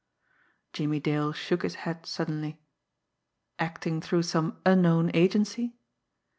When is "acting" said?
3.59-4.01